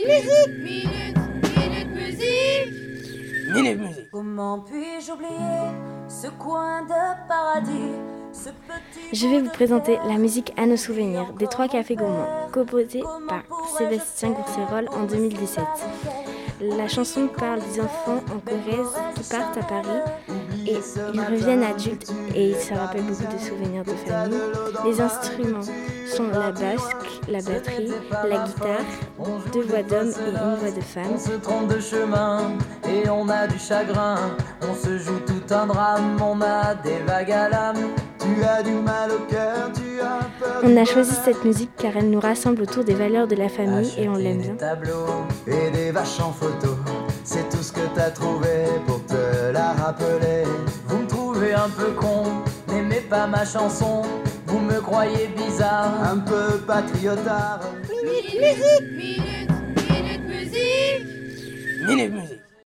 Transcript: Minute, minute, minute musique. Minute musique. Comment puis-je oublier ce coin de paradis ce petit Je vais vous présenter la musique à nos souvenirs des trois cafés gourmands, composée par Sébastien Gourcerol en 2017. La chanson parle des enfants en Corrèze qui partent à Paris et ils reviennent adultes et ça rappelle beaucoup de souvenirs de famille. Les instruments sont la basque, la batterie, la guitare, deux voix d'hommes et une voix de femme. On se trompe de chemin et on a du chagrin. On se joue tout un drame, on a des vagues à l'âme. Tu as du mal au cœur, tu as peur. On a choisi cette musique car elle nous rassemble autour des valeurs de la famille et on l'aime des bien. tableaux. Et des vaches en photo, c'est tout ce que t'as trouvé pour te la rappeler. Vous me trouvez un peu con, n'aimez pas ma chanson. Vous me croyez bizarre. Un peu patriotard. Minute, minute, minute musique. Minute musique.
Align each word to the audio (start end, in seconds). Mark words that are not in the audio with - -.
Minute, 0.00 0.62
minute, 0.62 1.18
minute 1.56 1.88
musique. 1.92 3.52
Minute 3.52 3.80
musique. 3.80 4.10
Comment 4.12 4.60
puis-je 4.60 5.12
oublier 5.12 5.72
ce 6.08 6.28
coin 6.28 6.82
de 6.82 7.28
paradis 7.28 7.96
ce 8.32 8.50
petit 8.50 9.16
Je 9.16 9.26
vais 9.26 9.40
vous 9.40 9.50
présenter 9.50 9.98
la 10.06 10.16
musique 10.18 10.52
à 10.56 10.66
nos 10.66 10.76
souvenirs 10.76 11.32
des 11.32 11.48
trois 11.48 11.66
cafés 11.66 11.96
gourmands, 11.96 12.48
composée 12.52 13.02
par 13.28 13.42
Sébastien 13.76 14.30
Gourcerol 14.30 14.88
en 14.92 15.04
2017. 15.04 15.64
La 16.60 16.86
chanson 16.86 17.26
parle 17.26 17.60
des 17.60 17.80
enfants 17.80 18.22
en 18.32 18.38
Corrèze 18.38 18.94
qui 19.16 19.28
partent 19.28 19.56
à 19.56 19.62
Paris 19.62 19.88
et 20.66 20.76
ils 21.12 21.20
reviennent 21.20 21.64
adultes 21.64 22.12
et 22.36 22.54
ça 22.54 22.76
rappelle 22.76 23.02
beaucoup 23.02 23.32
de 23.32 23.40
souvenirs 23.40 23.84
de 23.84 23.94
famille. 24.08 24.38
Les 24.84 25.00
instruments 25.00 25.60
sont 26.08 26.28
la 26.28 26.50
basque, 26.52 27.20
la 27.28 27.38
batterie, 27.40 27.92
la 28.28 28.38
guitare, 28.44 28.84
deux 29.52 29.62
voix 29.62 29.82
d'hommes 29.82 30.12
et 30.26 30.30
une 30.30 30.54
voix 30.56 30.70
de 30.70 30.80
femme. 30.80 31.12
On 31.14 31.18
se 31.18 31.32
trompe 31.32 31.68
de 31.68 31.80
chemin 31.80 32.52
et 32.88 33.08
on 33.08 33.28
a 33.28 33.46
du 33.46 33.58
chagrin. 33.58 34.16
On 34.62 34.74
se 34.74 34.98
joue 34.98 35.20
tout 35.20 35.54
un 35.54 35.66
drame, 35.66 36.16
on 36.22 36.40
a 36.40 36.74
des 36.74 36.98
vagues 37.06 37.32
à 37.32 37.48
l'âme. 37.48 37.88
Tu 38.18 38.44
as 38.44 38.62
du 38.62 38.72
mal 38.72 39.10
au 39.12 39.30
cœur, 39.30 39.70
tu 39.74 40.00
as 40.00 40.20
peur. 40.40 40.62
On 40.64 40.76
a 40.76 40.84
choisi 40.84 41.14
cette 41.24 41.44
musique 41.44 41.70
car 41.76 41.96
elle 41.96 42.10
nous 42.10 42.20
rassemble 42.20 42.62
autour 42.62 42.84
des 42.84 42.94
valeurs 42.94 43.26
de 43.26 43.36
la 43.36 43.48
famille 43.48 43.92
et 43.96 44.08
on 44.08 44.14
l'aime 44.14 44.38
des 44.38 44.48
bien. 44.48 44.54
tableaux. 44.54 45.06
Et 45.46 45.70
des 45.70 45.90
vaches 45.92 46.20
en 46.20 46.32
photo, 46.32 46.76
c'est 47.24 47.48
tout 47.48 47.62
ce 47.62 47.72
que 47.72 47.86
t'as 47.94 48.10
trouvé 48.10 48.66
pour 48.86 49.04
te 49.06 49.52
la 49.52 49.72
rappeler. 49.72 50.44
Vous 50.86 50.98
me 50.98 51.06
trouvez 51.06 51.54
un 51.54 51.68
peu 51.68 51.92
con, 51.92 52.24
n'aimez 52.68 53.00
pas 53.00 53.26
ma 53.26 53.44
chanson. 53.44 54.02
Vous 54.48 54.60
me 54.60 54.80
croyez 54.80 55.28
bizarre. 55.36 55.92
Un 56.10 56.18
peu 56.20 56.58
patriotard. 56.66 57.60
Minute, 58.02 58.34
minute, 58.92 59.50
minute 59.90 60.24
musique. 60.26 61.06
Minute 61.86 62.12
musique. 62.12 62.27